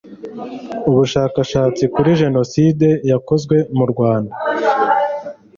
[0.89, 4.33] ubushaka shatsi kuri jeno side yakozwe mu rwanda